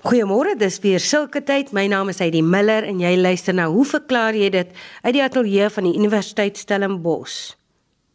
[0.00, 1.74] Goeiemôre, dis weer sulke tyd.
[1.76, 4.70] My naam is Heidi Miller en jy luister na Hoe verklaar jy dit
[5.04, 7.50] uit die ateljee van die Universiteit Stellenbosch.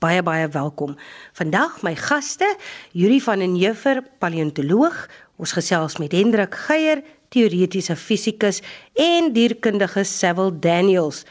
[0.02, 0.96] Baie baie welkom.
[1.38, 2.50] Vandag my gaste,
[2.98, 4.98] Yuri van den Heever, paleontoloog.
[5.38, 8.64] Ons gesels met Hendrik Geier, teoretiese fisikus
[8.98, 11.22] en dierkundige Sewil Daniels.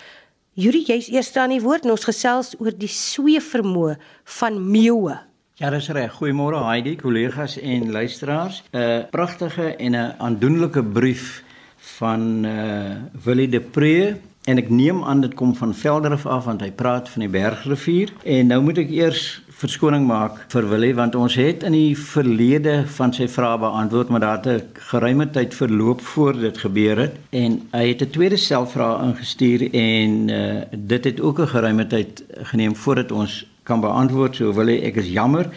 [0.55, 3.98] Yuri, jy's eers aan die woord en ons gesels oor die sweefvermoë
[4.39, 5.18] van meeue.
[5.55, 6.16] Ja, dis reg.
[6.18, 8.62] Goeiemôre Heidi, kollegas en luisteraars.
[8.73, 11.45] 'n uh, Pragtige en 'n aandoenlike brief
[11.77, 16.60] van uh Willie de Pre en ek neem aan dit kom van Velderif af want
[16.60, 21.15] hy praat van die Bergrivier en nou moet ek eers verskoning maak vir Willie want
[21.15, 25.55] ons het in die verlede van sy vrae beantwoord maar daar het 'n geruime tyd
[25.55, 31.05] verloop voor dit gebeur het en hy het 'n tweede selfvraag ingestuur en uh dit
[31.05, 34.36] het ook 'n geruime tyd geneem voordat ons kan beantwoord.
[34.36, 35.50] So wil ek is jammer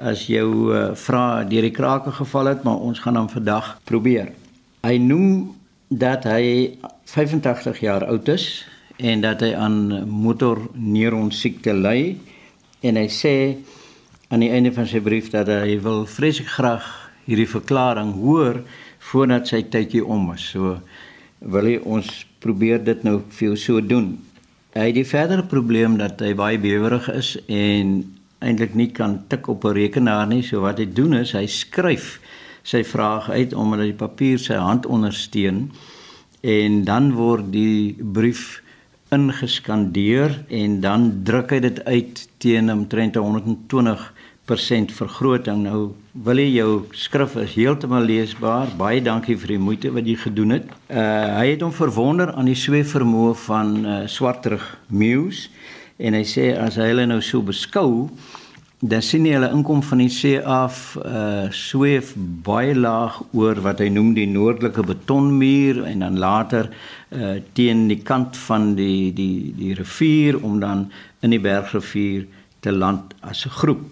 [0.00, 4.32] as jou uh, vrae deur die krake geval het, maar ons gaan hom vandag probeer.
[4.86, 5.50] Hy noem
[5.90, 6.76] dat hy
[7.10, 8.64] 85 jaar oud is
[9.02, 12.14] en dat hy aan motorneuron siekte ly
[12.86, 13.34] en hy sê
[14.30, 16.86] aan die einde van sy brief dat hy wil vreeslik graag
[17.26, 18.62] hierdie verklaring hoor
[19.10, 20.46] voordat sy tydjie om is.
[20.52, 20.78] So
[21.40, 22.08] wil hy ons
[22.40, 24.14] probeer dit nou vir jou so doen.
[24.80, 27.98] Hy het die verdere probleem dat hy baie bewerig is en
[28.40, 30.40] eintlik nie kan tik op 'n rekenaar nie.
[30.42, 32.16] So wat hy doen is hy skryf
[32.62, 35.70] sy vraag uit omdat die papier sy hand ondersteun
[36.40, 38.62] en dan word die brief
[39.12, 44.12] ingeskandeer en dan druk hy dit uit teen omtrent 120
[44.56, 45.62] 10% vergroting.
[45.62, 48.72] Nou wil jy jou skrif is heeltemal leesbaar.
[48.78, 50.66] Baie dankie vir die moeite wat jy gedoen het.
[50.90, 51.06] Uh
[51.38, 55.48] hy het hom verwonder aan die sweefvermoë van uh swartrug mews
[56.00, 58.08] en hy sê as hy hulle nou so beskou,
[58.80, 63.84] dan sien hy hulle inkom van die see af uh sweef baie laag oor wat
[63.84, 66.72] hy noem die noordelike betonmuur en dan later
[67.14, 70.88] uh teen die kant van die die die rivier om dan
[71.22, 72.26] in die bergrivier
[72.60, 73.84] te land as 'n groep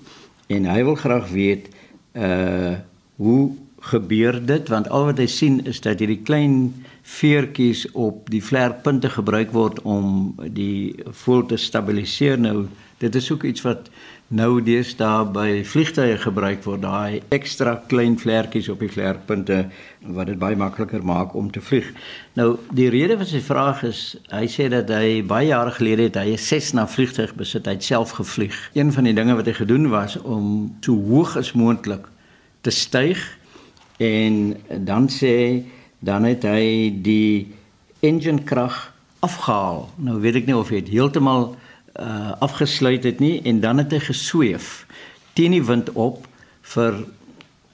[0.49, 1.69] en hy wil graag weet
[2.17, 2.77] uh
[3.19, 3.51] hoe
[3.91, 4.69] gebeur dit?
[4.69, 6.71] Want al wat hy sien is dat hierdie klein
[7.03, 12.39] veertjies op die vlerkpunte gebruik word om die voel te stabiliseer.
[12.39, 12.67] Nou
[13.03, 13.91] dit is ook iets wat
[14.29, 19.63] nou deesdae by vliegtye gebruik word daai ekstra klein vlekkies op die vlerkpunte
[20.05, 21.89] wat dit baie makliker maak om te vlieg.
[22.37, 26.21] Nou die rede vir sy vraag is hy sê dat hy baie jare gelede het
[26.21, 28.57] hy 'n Cessna vliegtuig besit, hy het self gevlieg.
[28.75, 32.05] Een van die dinge wat hy gedoen was om so hoog as moontlik
[32.61, 33.19] te styg
[33.99, 35.65] en dan sê
[36.01, 37.49] dan het hy die
[38.01, 39.89] engine krag afgehaal.
[39.97, 41.57] Nou weet ek nie of hy dit heeltemal
[41.99, 44.87] uh, afgesluit het nie en dan het hy gesweef
[45.35, 46.27] teen die wind op
[46.75, 47.05] vir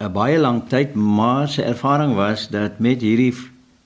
[0.00, 3.34] 'n baie lang tyd maar sy ervaring was dat met hierdie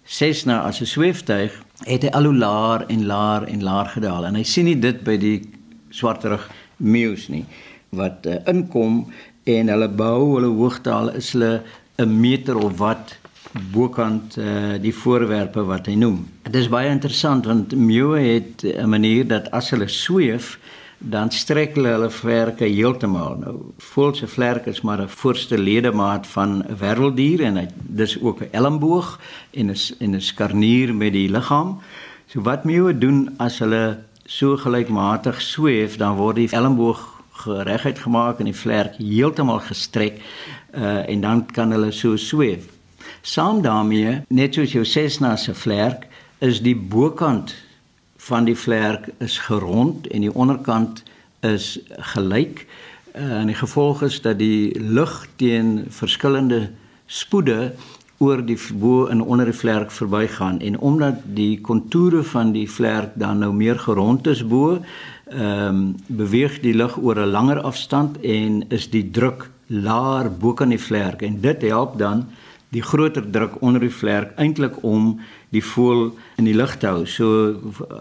[0.04, 1.52] Cessna as 'n sweeftuig
[1.84, 4.24] het hy al hoe laer en laer en laer gedaal.
[4.24, 5.50] En hy sien nie dit by die
[5.90, 7.44] swarterig mews nie
[7.90, 9.06] wat uh, inkom
[9.48, 11.62] en hulle bou hulle hoogte is hulle
[11.98, 13.16] 'n meter of wat
[13.72, 16.26] bokant uh, die voorwerpe wat hy noem.
[16.42, 20.58] Dit is baie interessant want meeu het 'n manier dat as hulle sweef
[20.98, 23.36] dan strek hulle hulle vlerke heeltemal.
[23.38, 28.20] Nou voel se vlerke is maar 'n voorste ledemaat van 'n werveldier en hy dis
[28.20, 29.20] ook 'n elmboog
[29.50, 31.78] en is en 'n skarnier met die liggaam.
[32.26, 38.38] So wat meeu doen as hulle so gelykmatig sweef, dan word die elmboog gereguit gemaak
[38.38, 40.20] en die vlerk heeltemal gestrek
[40.74, 42.66] uh, en dan kan hulle so sweef.
[43.22, 46.06] Saam daarmee, net soos jou Cessna se vlerk,
[46.38, 47.54] is die bokant
[48.28, 51.02] van die vlerk is gerond en die onderkant
[51.46, 51.78] is
[52.14, 52.66] gelyk.
[53.14, 56.68] Uh, en die gevolg is dat die lug teen verskillende
[57.06, 57.72] spoede
[58.18, 63.14] oor die bo en onder die vlerk verbygaan en omdat die kontoure van die vlerk
[63.14, 64.78] dan nou meer gerond is bo,
[65.28, 70.52] ehm um, beweeg die lug oor 'n langer afstand en is die druk laer bo
[70.52, 72.26] kan die vlerk en dit help dan
[72.74, 75.16] die groter druk onder die vlerk eintlik om
[75.54, 77.06] die voël in die lug te hou.
[77.08, 77.56] So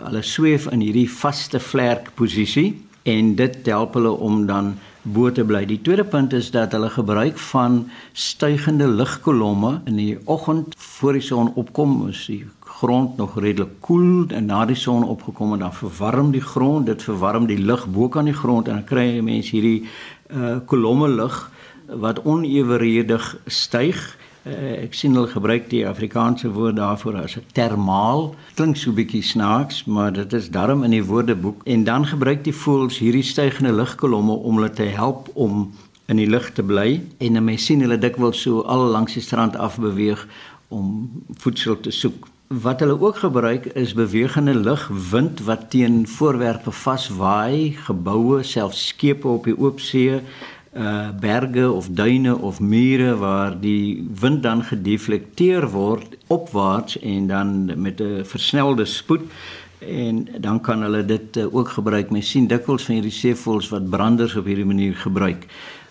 [0.08, 2.74] hulle sweef in hierdie vaste vlerk posisie
[3.08, 4.76] en dit help hulle om dan
[5.08, 5.64] bo te bly.
[5.68, 11.24] Die tweede punt is dat hulle gebruik van stygende ligkolomme in die oggend voor die
[11.24, 12.44] son opkom, is die
[12.78, 17.04] grond nog redelik koel en na die son opgekom en dan verwarm die grond, dit
[17.04, 21.08] verwarm die lug bo kan die grond en dan kry jy mense hierdie uh, kolomme
[21.10, 21.40] lug
[21.88, 24.04] wat oneweredig styg
[24.46, 28.36] Uh, ek sien hulle gebruik die Afrikaanse woord daarvoor as 'n termaal.
[28.56, 31.62] Klink so bietjie snaaks, maar dit is darm in die woordeboek.
[31.66, 35.72] En dan gebruik die voëls hierdie stygende ligkolomme om hulle te help om
[36.08, 37.02] in die lug te bly.
[37.18, 40.28] En dan mens sien hulle dikwels so al langs die strand af beweeg
[40.68, 42.28] om voedsel te soek.
[42.48, 49.28] Wat hulle ook gebruik is bewegende lug, wind wat teen voorwerpe vaswaai, geboue, selfs skepe
[49.28, 50.22] op die oop see,
[50.78, 57.82] uh berge of duine of mure waar die wind dan gedeflekteer word opwaarts en dan
[57.82, 59.22] met 'n versnelde spoed
[59.80, 62.10] en dan kan hulle dit uh, ook gebruik.
[62.10, 65.46] Mens sien dikwels van hierdie seevoëls wat branders op hierdie manier gebruik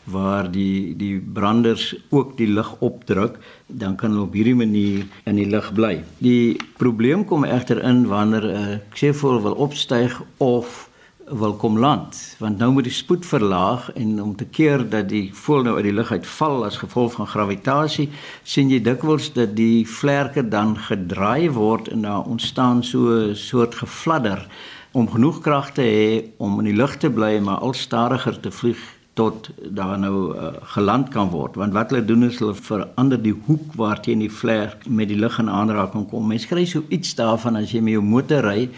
[0.06, 5.38] waar die die branders ook die lug opdruk, dan kan hulle op hierdie manier in
[5.40, 5.96] die lug bly.
[6.22, 10.90] Die probleem kom egter in wanneer 'n uh, seevoël wil opstyg of
[11.26, 15.30] wil kom land, want nou moet die spoed verlaag en om te keer dat die
[15.34, 18.08] voël nou uit die lug uitval as gevolg van gravitasie,
[18.46, 23.74] sien jy dikwels dat die vlerke dan gedraai word en daar ontstaan so 'n soort
[23.74, 24.46] gefladder
[24.92, 28.50] om genoeg krag te hê om in die lug te bly maar al stadiger te
[28.50, 28.78] vlieg
[29.14, 33.34] tot daar nou uh, geland kan word want wat hulle doen is hulle verander die
[33.46, 36.26] hoek waarteen die vlerk met die lug in aanraking kom.
[36.28, 38.68] Mens kry so iets daarvan as jy met jou motor ry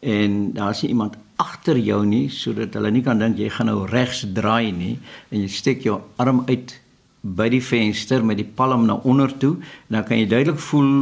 [0.00, 4.24] en daar's iemand agter jou nie sodat hulle nie kan dink jy gaan nou regs
[4.36, 4.94] draai nie
[5.30, 6.78] en jy steek jou arm uit
[7.22, 10.94] by die venster met die palm na onder toe en dan kan jy duidelik voel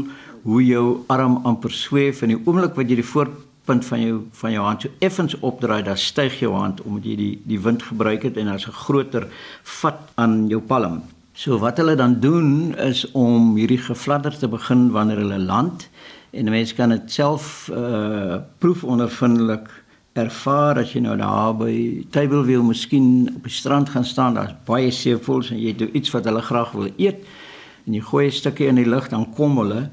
[0.43, 3.31] hoe jou arm amper sweef en die oomblik wat jy die voor
[3.71, 7.17] punt van jou van jou hand so effens opdraai, dan styg jou hand omdat jy
[7.21, 9.29] die die wind gebruik het en daar's 'n groter
[9.81, 11.03] vat aan jou palm.
[11.35, 15.89] So wat hulle dan doen is om hierdie gefladder te begin wanneer hulle land
[16.31, 19.69] en mense kan dit self uh proef ondervindelik
[20.21, 24.91] ervaar as jy nou daar by Tableville miskien op die strand gaan staan, daar's baie
[24.91, 27.25] seevoëls en jy doen iets wat hulle graag wil eet
[27.87, 29.91] en jy gooi 'n stukkie in die lug dan kom hulle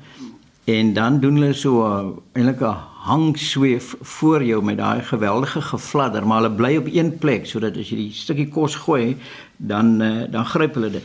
[0.67, 2.75] en dan doen hulle so uh, eintlik 'n
[3.07, 7.77] hang sweef voor jou met daai geweldige gefladder, maar hulle bly op een plek sodat
[7.77, 9.15] as jy die stukkie kos gooi,
[9.57, 11.03] dan uh, dan gryp hulle dit.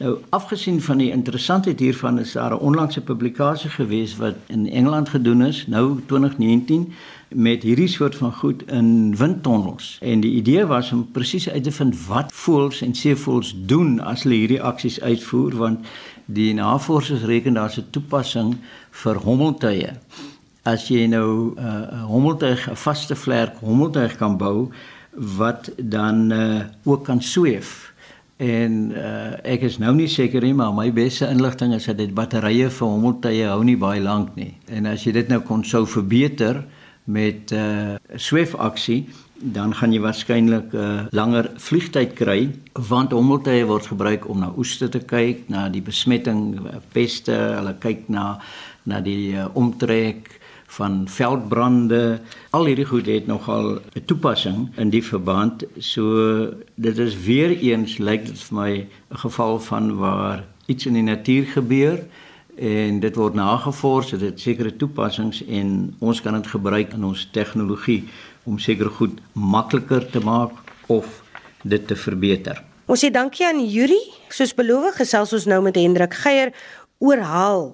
[0.00, 5.08] Nou afgesien van die interessantheid hiervan is daar 'n onlangse publikasie gewees wat in Engeland
[5.08, 6.92] gedoen is, nou 2019
[7.34, 9.98] met hierdie soort van goed in windtonnels.
[10.02, 14.22] En die idee was om presies uit te vind wat voëls en seevoëls doen as
[14.22, 15.86] hulle hierdie aksies uitvoer want
[16.24, 18.56] die navorsers reken daar's 'n toepassing
[18.90, 19.94] vir hommeltuie
[20.62, 24.68] as jy nou 'n uh, hommeltuig 'n vaste vlerk hommeltuig kan bou
[25.12, 27.92] wat dan uh, ook kan sweef.
[28.36, 32.14] En uh, ek is nou nie seker nie, maar my beste inligting is dat dit
[32.14, 34.54] batterye vir hommeltuie hou nie baie lank nie.
[34.68, 36.64] En as jy dit nou kon sou verbeter
[37.12, 42.50] met 'n uh, sweefaksie, dan gaan jy waarskynlik 'n uh, langer vliegtyd kry
[42.88, 46.60] want hommeltuie word gebruik om na oeste te kyk, na die besmetting,
[46.92, 48.38] peste, hulle kyk na
[48.82, 50.40] na die uh, omtrek
[50.70, 52.20] van veldbrande.
[52.50, 55.64] Al hierdie goed het nogal 'n toepassing in die verband.
[55.78, 58.72] So dit is weer eens lyk dit vir my
[59.10, 61.98] 'n geval van waar iets in die natuur gebeur
[62.60, 67.22] en dit word nagevors, dit het sekere toepassings en ons kan dit gebruik in ons
[67.32, 68.02] tegnologie
[68.44, 70.52] om seker goed makliker te maak
[70.92, 71.22] of
[71.62, 72.60] dit te verbeter.
[72.90, 74.00] Ons sê dankie aan Yuri.
[74.28, 76.52] Soos beloof gesels ons nou met Hendrik Geier
[77.00, 77.64] oor haal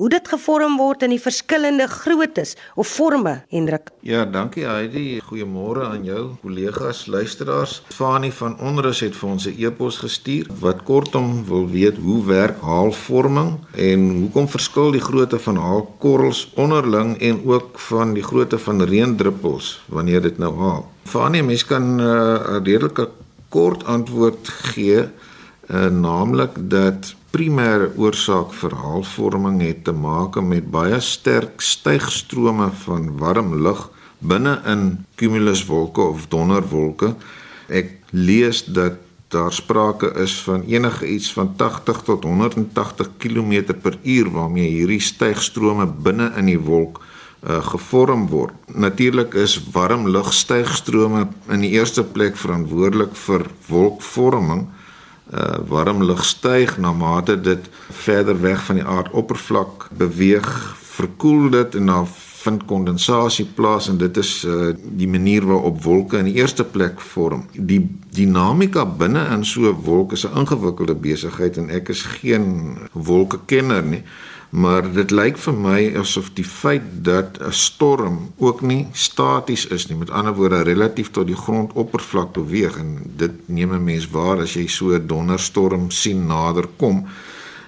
[0.00, 3.90] hoe dit gevorm word in die verskillende groottes of forme, Hendrik.
[4.06, 5.18] Ja, dankie Heidi.
[5.26, 7.82] Goeiemôre aan jou kollegas, luisteraars.
[7.92, 12.62] Fani van Onrus het vir ons 'n e-pos gestuur wat kortom wil weet hoe werk
[12.62, 18.82] haalvorming en hoekom verskil die grootte van haalkorrels onderling en ook van die grootte van
[18.82, 20.88] reendruppels wanneer dit nou haal.
[21.04, 23.08] Fani, mens kan uh, 'n redelike
[23.48, 25.08] kort antwoord gee,
[25.68, 33.06] uh, naamlik dat primêre oorsaak vir haalvorming het te maak met baie sterk stygstrome van
[33.20, 33.86] warm lug
[34.18, 34.82] binne in
[35.16, 37.14] cumuluswolke of donderwolke.
[37.68, 38.98] Ek lees dat
[39.30, 45.00] daar sprake is van enige iets van 80 tot 180 km per uur waarmee hierdie
[45.00, 48.58] stygstrome binne in die wolk uh, gevorm word.
[48.74, 54.66] Natuurlik is warm lug stygstrome in die eerste plek verantwoordelik vir wolkvorming
[55.34, 61.74] uh, warm lug styg na mate dit verder weg van die aardoppervlak beweeg, verkoel dit
[61.74, 62.08] en dan
[62.40, 67.00] vind kondensasie plaas en dit is uh, die manier waarop wolke in die eerste plek
[67.12, 67.44] vorm.
[67.52, 67.82] Die
[68.16, 73.82] dinamika binne in so 'n wolk is 'n ingewikkelde besigheid en ek is geen wolkekenner
[73.82, 74.02] nie.
[74.50, 79.86] Maar dit lyk vir my asof die feit dat 'n storm ook nie staties is
[79.86, 84.40] nie, met ander woorde relatief tot die grondoppervlak beweeg en dit neem 'n mens waar
[84.40, 87.06] as jy so 'n donderstorm sien nader kom.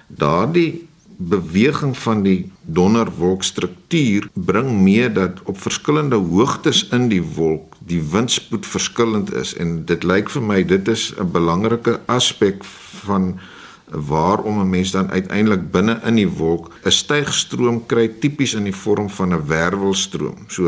[0.07, 0.87] Daardie
[1.17, 8.65] beweging van die donderwolkstruktuur bring mee dat op verskillende hoogtes in die wolk die windspoed
[8.65, 12.63] verskillend is en dit lyk vir my dit is 'n belangrike aspek
[13.05, 13.39] van
[13.93, 18.75] waarom 'n mens dan uiteindelik binne in die wolk 'n stygstroom kry tipies in die
[18.75, 20.37] vorm van 'n wervelstroom.
[20.47, 20.63] So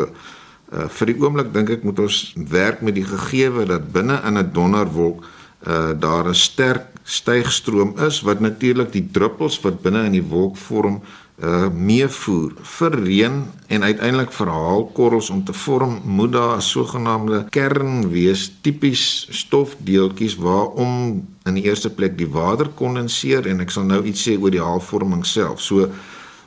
[0.73, 4.37] uh, vir die oomblik dink ek moet ons werk met die gegewe dat binne in
[4.37, 5.23] 'n donderwolk
[5.67, 10.57] uh, daar 'n sterk stygstroom is wat natuurlik die druppels wat binne in die wolk
[10.57, 11.01] vorm
[11.43, 17.45] uh meevoer vir reën en uiteindelik vir haalkorrels om te vorm moet daar 'n sogenaamde
[17.49, 23.83] kern wees tipies stofdeeltjies waarom in die eerste plek die water kondenseer en ek sal
[23.83, 25.61] nou iets sê oor die haalvorming self.
[25.61, 25.89] So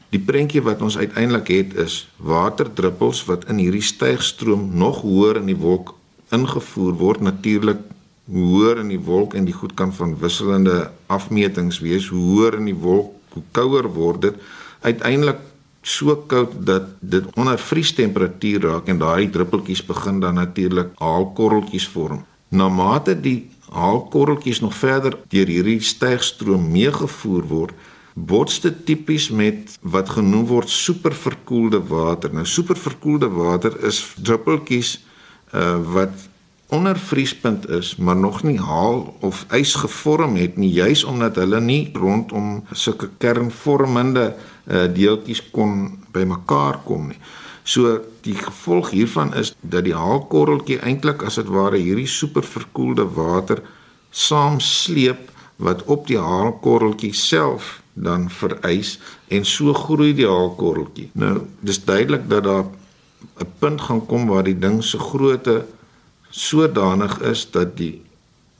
[0.08, 5.46] die prentjie wat ons uiteindelik het is waterdruppels wat in hierdie stygstroom nog hoër in
[5.46, 5.94] die wolk
[6.30, 7.80] ingevoer word natuurlik
[8.32, 12.64] hoër in die wolk en die goed kan van wisselende afmetings wees hoe hoër in
[12.64, 14.40] die wolk hoe kouer word dit
[14.80, 15.38] uiteindelik
[15.82, 22.24] so koud dat dit onder vriestemperatuur raak en daai druppeltjies begin dan natuurlik haalkorreltjies vorm.
[22.48, 27.74] Na mate die haalkorreltjies nog verder deur hierdie stygstroom meegevoer word,
[28.14, 32.32] bots dit tipies met wat genoem word superverkoelde water.
[32.34, 34.98] Nou superverkoelde water is druppeltjies
[35.54, 36.28] uh, wat
[36.68, 41.60] onder vriespunt is, maar nog nie haal of ys gevorm het nie, juis omdat hulle
[41.64, 44.34] nie rondom sulke kernvormende
[44.68, 47.20] uh, deeltjies kon bymekaar kom nie.
[47.68, 53.60] So die gevolg hiervan is dat die haalkorreltjie eintlik as dit ware hierdie superverkoelde water
[54.10, 58.96] saam sleep wat op die haalkorreltjie self dan verys
[59.34, 61.10] en so groei die haalkorreltjie.
[61.18, 62.64] Nou dis duidelik dat daar
[63.42, 65.66] 'n punt gaan kom waar die ding se grootte
[66.30, 68.02] sodanig is dat die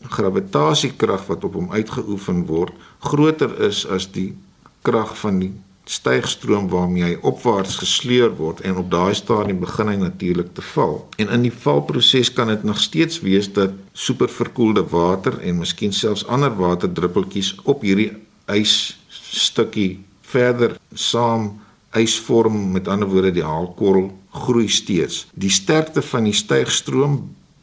[0.02, 4.36] gravitasiekrag wat op hom uitgeoefen word groter is as die
[4.82, 5.52] krag van die
[5.88, 11.00] stygstroom waarmee hy opwaarts gesleur word en op daai stadium begin hy natuurlik te val.
[11.16, 16.26] En in die valproses kan dit nog steeds wees dat superverkoelde water en miskien selfs
[16.26, 18.10] ander waterdruppeltjies op hierdie
[18.52, 21.54] ysstukkie verder saam
[21.96, 24.10] ys vorm met ander woorde die haalkorrel
[24.44, 25.24] groei steeds.
[25.32, 27.22] Die sterkte van die stygstroom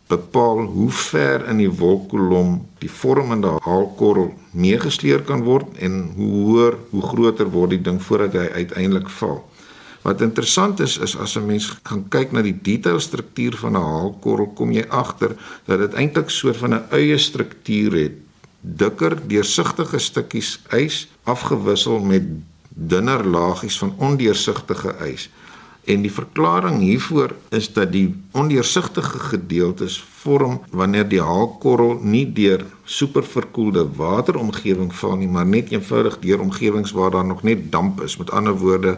[0.09, 6.77] bepaal hoe ver in die wolkkolom die vormende haalkorrel meegesleer kan word en hoe hoër,
[6.89, 9.43] hoe groter word die ding voordat hy uiteindelik val.
[10.05, 14.53] Wat interessant is is as 'n mens gaan kyk na die detailstruktuur van 'n haalkorrel,
[14.53, 15.35] kom jy agter
[15.65, 18.13] dat dit eintlik so van 'n eie struktuur het.
[18.61, 22.23] Dikker, deursigtige stukkies ys afgewissel met
[22.69, 25.29] dunner laagies van ondeursigtige ys.
[25.85, 32.65] En die verklaring hiervoor is dat die ondeursigtige gedeeltes vorm wanneer die haalkorrel nie deur
[32.89, 38.17] superverkoelde wateromgewing val nie, maar net eenvoudig deur omgewings waar daar nog net damp is.
[38.17, 38.97] Met ander woorde,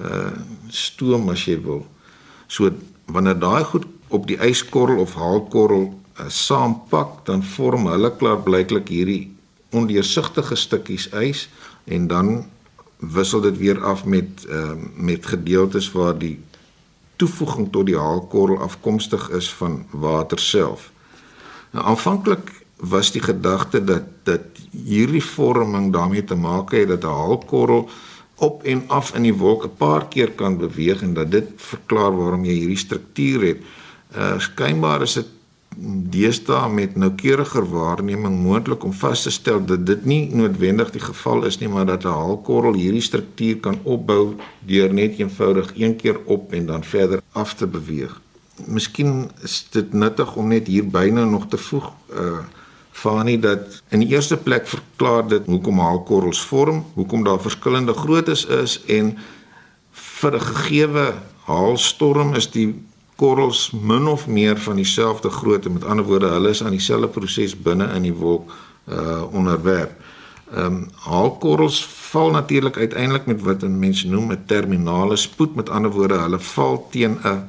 [0.00, 0.30] uh
[0.68, 1.86] stoom as jy wil.
[2.46, 2.70] So
[3.10, 9.34] wanneer daai goed op die yskorrel of haalkorrel uh, saampak, dan vorm hulle klaarblyklik hierdie
[9.74, 11.48] ondeursigtige stukkies ys
[11.84, 12.30] en dan
[12.98, 16.40] wissel dit weer af met ehm uh, met gedeeltes waar die
[17.16, 20.90] toevoeging tot die haalkorrel afkomstig is van water self.
[21.70, 24.40] Nou aanvanklik was die gedagte dat dat
[24.70, 27.88] hierdie vorming daarmee te maak het dat 'n haalkorrel
[28.34, 32.16] op en af in die wolk 'n paar keer kan beweeg en dat dit verklaar
[32.16, 33.58] waarom jy hierdie struktuur het.
[34.16, 35.26] Uh skynbaar is dit
[36.10, 41.44] deesdae met noukeuriger waarneming moontlik om vas te stel dat dit nie noodwendig die geval
[41.46, 44.34] is nie, maar dat 'n haalkorrel hierdie struktuur kan opbou
[44.66, 48.20] deur net eenvoudig een keer op en dan verder af te beweeg.
[48.66, 52.38] Miskien is dit nuttig om net hier byna nog te voeg uh
[52.98, 58.46] Fani dat in die eerste plek verklaar dit hoekom haalkorrels vorm, hoekom daar verskillende groottes
[58.46, 59.18] is en
[59.92, 61.14] vir 'n gegeewe
[61.46, 62.74] haalstorm is die
[63.18, 65.70] korrels min of meer van dieselfde grootte.
[65.70, 68.52] Met ander woorde, hulle is aan dieselfde proses binne in die wolk
[68.88, 69.92] uh onderwerp.
[70.54, 75.54] Ehm um, haalkorrels val natuurlik uiteindelik met wat mense noem 'n terminale spoed.
[75.54, 77.42] Met ander woorde, hulle val teen 'n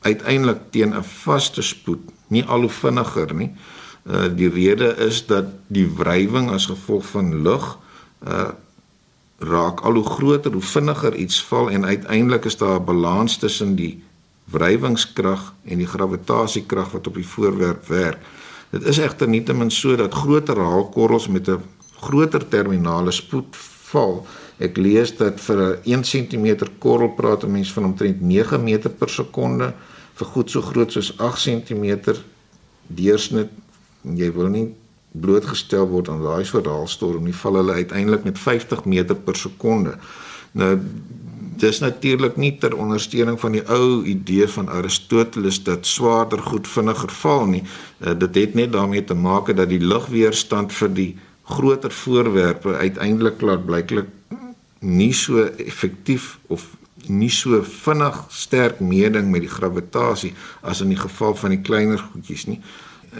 [0.00, 3.50] uiteindelik teen 'n vaste spoed, nie al hoe vinniger nie.
[4.02, 7.78] Uh die rede is dat die wrywing as gevolg van lug
[8.28, 8.48] uh
[9.38, 13.74] raak al hoe groter hoe vinniger iets val en uiteindelik is daar 'n balans tussen
[13.74, 14.02] die
[14.52, 18.20] wrywingskrag en die gravitasiekrag wat op die voorwerp werk.
[18.70, 21.62] Dit is egter nietemin so dat groter haalkorrels met 'n
[22.00, 23.56] groter terminale spoed
[23.90, 24.26] val.
[24.58, 28.90] Ek lees dat vir 'n 1 cm korrel praat 'n mens van omtrent 9 meter
[28.90, 29.74] per sekonde
[30.14, 32.14] vir goed so groot soos 8 cm
[32.86, 33.50] deursnit.
[34.02, 34.74] Jy wil nie
[35.12, 39.98] blootgestel word aan daai soort haalstorm nie, val hulle uiteindelik met 50 meter per sekonde.
[40.52, 40.78] Nou
[41.60, 47.12] dis natuurlik nie ter ondersteuning van die ou idee van Aristoteles dat swaarder goed vinniger
[47.20, 47.62] val nie.
[48.00, 51.10] Uh, dit het net daarmee te maak dat die lugweerstand vir die
[51.44, 54.08] groter voorwerpe uiteindelik laat blyklik
[54.80, 56.64] nie so effektief of
[57.06, 60.32] nie so vinnig sterk meeding met die gravitasie
[60.62, 62.60] as in die geval van die kleiner goedjies nie.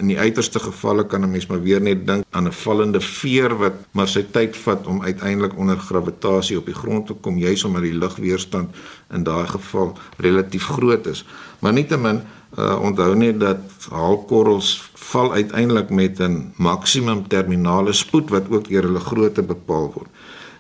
[0.00, 3.56] In die uiterste gevalle kan 'n mens maar weer net dink aan 'n vallende veer
[3.58, 7.64] wat maar sy tyd vat om uiteindelik onder gravitasie op die grond te kom, juis
[7.64, 8.74] omdat die lugweerstand
[9.12, 11.24] in daai geval relatief groot is.
[11.58, 12.22] Maar nietemin
[12.58, 13.58] uh, onthou net dat
[13.90, 20.10] haalkorrels val uiteindelik met 'n maksimum terminale spoed wat ook deur hulle grootte bepaal word.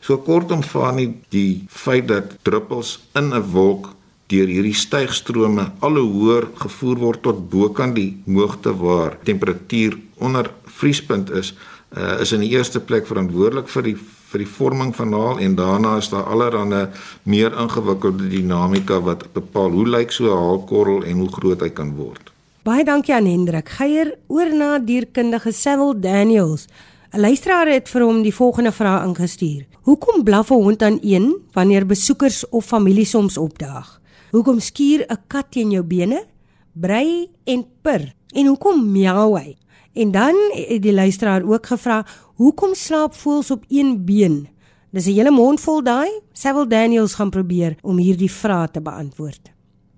[0.00, 3.94] So kortom van nie die feit dat druppels in 'n wolk
[4.32, 10.50] deur hierdie stygstrome al hoe hoër gevoer word tot bokant die hoogte waar temperatuur onder
[10.80, 11.54] vriespunt is,
[11.96, 13.96] uh, is in die eerste plek verantwoordelik vir die
[14.34, 16.88] vir die vorming van haal en daarna is daar allerlei
[17.22, 21.94] meer ingewikkelde dinamika wat bepaal hoe lyk so 'n haalkorrel en hoe groot hy kan
[21.94, 22.32] word.
[22.64, 23.68] Baie dankie aan Hendrik.
[23.68, 26.66] Geier oor na dierkundige Cecil Daniels.
[27.12, 29.66] 'n Luisteraar het vir hom die volgende vraag ingestuur.
[29.82, 34.00] Hoekom blaf 'n hond aan een wanneer besoekers of familie soms opdaag?
[34.34, 36.24] Hoekom skuur 'n kat teen jou bene,
[36.72, 38.14] brei en purr?
[38.34, 39.56] En hoekom miau hy?
[39.92, 44.48] En dan het die luisteraar ook gevra, hoekom slaap voëls op een been?
[44.90, 46.10] Dis 'n hele mond vol daai.
[46.32, 49.52] Cecil Daniels gaan probeer om hierdie vrae te beantwoord.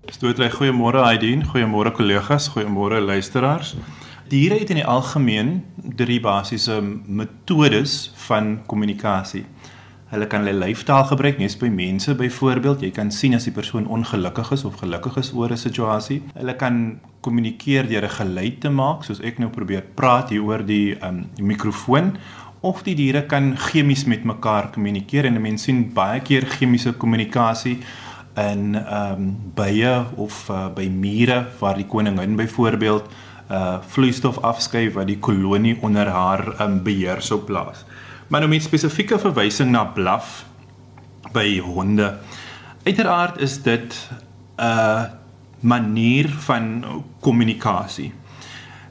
[0.05, 3.75] Stootry, goeiemôre Aidin, goeiemôre kollegas, goeiemôre luisteraars.
[4.27, 5.63] Diere het in die algemeen
[5.95, 9.45] drie basiese metodes van kommunikasie.
[10.07, 13.89] Hulle kan hulle lyfstaal gebruik, nes by mense byvoorbeeld, jy kan sien as die persoon
[13.91, 16.21] ongelukkig is of gelukkig is oor 'n situasie.
[16.33, 20.63] Hulle kan kommunikeer deur 'n geluid te maak, soos ek nou probeer praat hier oor
[20.63, 22.15] die um die mikrofoon
[22.61, 27.77] of die diere kan chemies met mekaar kommunikeer en mense sien baie keer chemiese kommunikasie
[28.37, 33.03] in um bye of uh, by mure waar die koningin byvoorbeeld
[33.49, 37.85] uh vloeistof afskei wat die kolonie onder haar um, beheer sou plaas.
[38.27, 40.45] Maar nou met spesifieke verwysing na blaf
[41.31, 42.17] by honde.
[42.83, 44.09] Uiteraard is dit
[44.57, 45.03] 'n uh,
[45.59, 46.83] manier van
[47.19, 48.13] kommunikasie.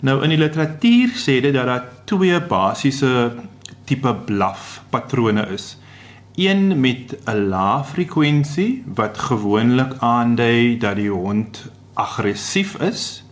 [0.01, 3.35] Nou in die literatuur sê dit dat daar twee basiese
[3.85, 5.79] tipe blaf patrone is.
[6.35, 13.25] Een met 'n lae frekwensie wat gewoonlik aandui dat die hond aggressief is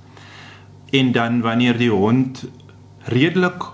[0.90, 2.45] en dan wanneer die hond
[3.05, 3.64] redelik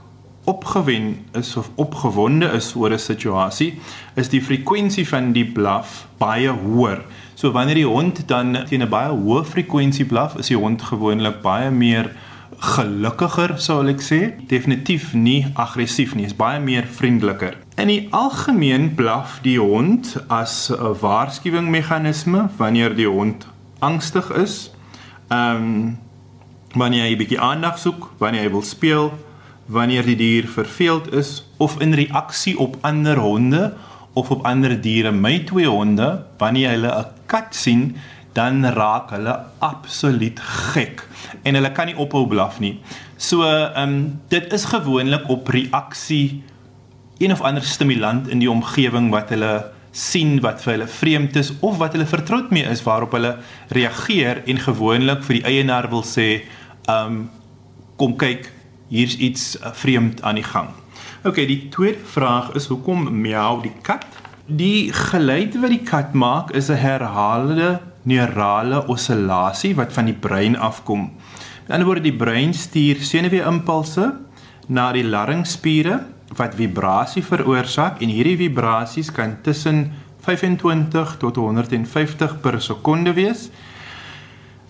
[0.45, 3.79] opgewen is of opgewonde is oor 'n situasie,
[4.15, 7.05] is die frekwensie van die blaf baie hoër.
[7.35, 11.41] So wanneer die hond dan teen 'n baie hoë frekwensie blaf, is die hond gewoonlik
[11.43, 12.13] baie meer
[12.59, 14.47] gelukkiger, sou ek sê.
[14.47, 17.57] Definitief nie aggressief nie, is baie meer vriendeliker.
[17.77, 23.47] In die algemeen blaf die hond as 'n waarskuwingsmeganisme wanneer die hond
[23.79, 24.71] angstig is.
[25.29, 25.99] Ehm um,
[26.75, 29.13] wanneer hy 'n bietjie aandag soek, wanneer hy wil speel,
[29.71, 33.75] wanneer die dier verveeld is of in reaksie op ander honde
[34.19, 37.97] of op ander diere, my twee honde, wanneer hulle 'n kat sien,
[38.33, 40.41] dan raak hulle absoluut
[40.73, 41.07] gek
[41.43, 42.79] en hulle kan nie ophou blaf nie.
[43.17, 46.43] So, ehm um, dit is gewoonlik op reaksie
[47.19, 51.53] een of ander stimulant in die omgewing wat hulle sien wat vir hulle vreemd is
[51.61, 53.37] of wat hulle vertroud mee is waarop hulle
[53.69, 56.43] reageer en gewoonlik vir die eienaar wil sê
[56.89, 57.29] um
[58.01, 58.47] kom kyk,
[58.91, 60.75] hier's iets uh, vreemd aan die gang.
[61.25, 64.07] OK, die tweede vraag is hoekom miau die kat?
[64.47, 70.57] Die geluid wat die kat maak is 'n herhaalde neurale osillasie wat van die brein
[70.57, 71.01] afkom.
[71.01, 74.07] Aan die ander woord die brein stuur senuweeimpulse
[74.69, 76.01] na die larynxspiere
[76.39, 79.93] wat vibrasie veroorsaak en hierdie vibrasies kan tussen
[80.25, 83.51] 25 tot 150 per sekonde wees.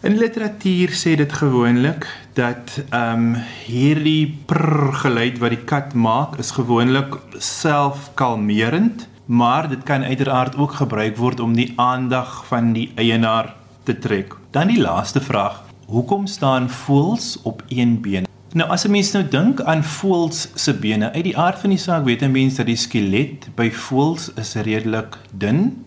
[0.00, 3.34] In literatuur sê dit gewoonlik dat ehm um,
[3.66, 10.78] hierdie prr geluid wat die kat maak is gewoonlik selfkalmerend, maar dit kan uiteraard ook
[10.78, 13.52] gebruik word om die aandag van die eienaar
[13.84, 14.32] te trek.
[14.56, 15.60] Dan die laaste vraag:
[15.92, 18.24] Hoekom staan voëls op een been?
[18.52, 21.78] Nou as 'n mens nou dink aan voëls se bene, uit die aard van die
[21.78, 25.84] saak weet 'n mens dat die skelet by voëls is redelik dun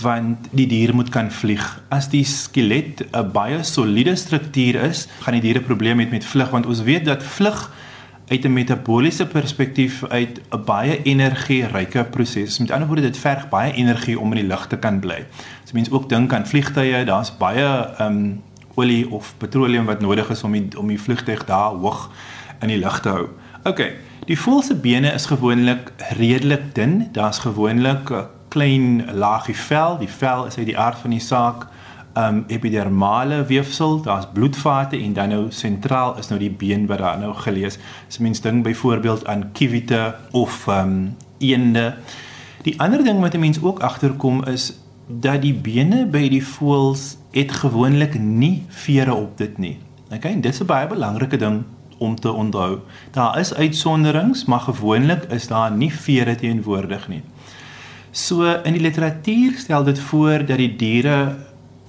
[0.00, 1.62] want die dier moet kan vlieg.
[1.88, 6.50] As die skelet 'n baie soliede struktuur is, gaan die diere probleme hê met vlug
[6.50, 7.70] want ons weet dat vlug
[8.28, 12.58] uit 'n metabooliese perspektief uit 'n baie energieryke proses.
[12.58, 15.26] Met ander woorde, dit verg baie energie om in die lug te kan bly.
[15.64, 18.42] As mens ook dink aan vliegtye, daar's baie um
[18.74, 22.10] olie of petroleum wat nodig is om die, om die vliegtuig daar hoog
[22.60, 23.28] in die lug te hou.
[23.64, 23.92] OK.
[24.26, 27.08] Die voël se bene is gewoonlik redelik dun.
[27.12, 28.10] Daar's gewoonlik
[28.54, 29.98] klein laagie vel.
[29.98, 31.66] Die vel is uit die aard van die saak
[32.14, 37.18] um epidermale weefsel, daar's bloedvate en dan nou sentraal is nou die been wat daar
[37.18, 37.78] nou gelees.
[38.08, 41.94] As mens dink byvoorbeeld aan kiwite of um eende.
[42.62, 44.72] Die ander ding wat 'n mens ook agterkom is
[45.06, 49.78] dat die bene by die voëls het gewoonlik nie vere op dit nie.
[50.14, 51.62] Okay, dit is 'n baie belangrike ding
[51.98, 52.78] om te onthou.
[53.10, 57.22] Daar is uitsonderings, maar gewoonlik is daar nie vere teenwoordig nie.
[58.14, 61.16] So in die literatuur stel dit voor dat die diere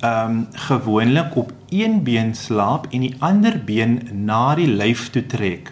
[0.01, 5.25] ehm um, gewoonlik op een been slaap en die ander been na die lyf toe
[5.25, 5.69] trek.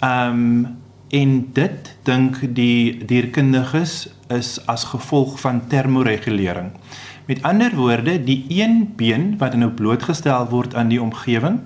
[0.00, 6.72] Ehm um, en dit dink die dierkundiges is as gevolg van termoregulering.
[7.26, 11.60] Met ander woorde, die een been wat nou blootgestel word aan die omgewing,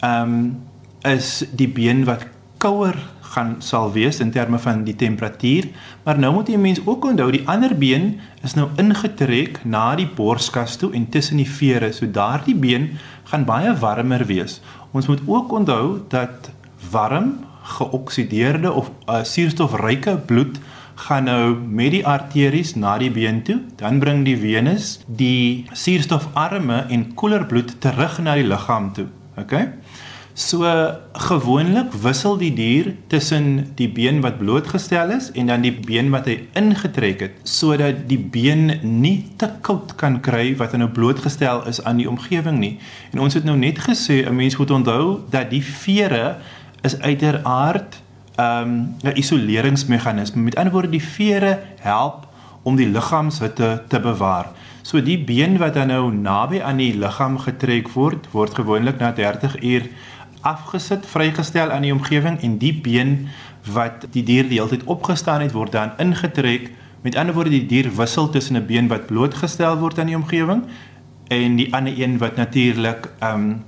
[0.00, 0.56] ehm um,
[1.02, 2.26] is die been wat
[2.58, 2.98] kouer
[3.34, 5.68] gaan sal wees in terme van die temperatuur,
[6.04, 8.14] maar nou moet jy mens ook onthou die ander been
[8.46, 12.92] is nou ingetrek na die borskas toe en tussen die vere, so daardie been
[13.30, 14.60] gaan baie warmer wees.
[14.92, 16.50] Ons moet ook onthou dat
[16.90, 17.32] warm
[17.64, 20.60] geoksideerde of uh, suurstofryke bloed
[20.94, 26.84] gaan nou met die arteries na die been toe, dan bring die venus die suurstofarme
[26.94, 29.08] en koeler bloed terug na die liggaam toe.
[29.40, 29.56] OK?
[30.34, 30.66] So
[31.12, 36.26] gewoonlik wissel die dier tussen die been wat blootgestel is en dan die been wat
[36.26, 41.78] hy ingetrek het sodat die been nie te koud kan kry wat nou blootgestel is
[41.86, 42.72] aan die omgewing nie.
[43.14, 46.42] En ons het nou net gesê 'n mens moet onthou dat die vere
[46.82, 48.02] is uiteraard
[48.34, 50.42] um, 'n isoleringsmeganisme.
[50.42, 52.26] Met ander woorde, die vere help
[52.62, 54.50] om die liggaamshitte te bewaar.
[54.82, 59.12] So die been wat dan nou naby aan die liggaam getrek word, word gewoonlik na
[59.12, 59.86] 30 uur
[60.44, 63.28] afgesit, vrygestel aan die omgewing en die been
[63.72, 66.70] wat die dier die hele tyd opgestaan het, word dan ingetrek.
[67.04, 70.64] Met ander woorde, die dier wissel tussen 'n been wat blootgestel word aan die omgewing
[71.28, 73.64] en die ander een wat natuurlik ehm um,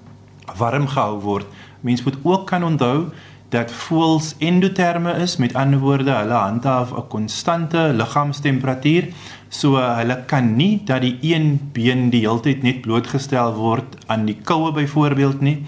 [0.56, 1.46] warm gehou word.
[1.80, 3.10] Mens moet ook kan onthou
[3.48, 9.04] dat voels endoterme is met ander woorde hulle handhaaf 'n konstante liggaamstemperatuur
[9.48, 14.24] so hulle kan nie dat die een been die hele tyd net blootgestel word aan
[14.26, 15.62] die koue byvoorbeeld nie